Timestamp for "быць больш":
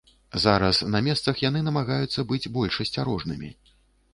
2.33-2.81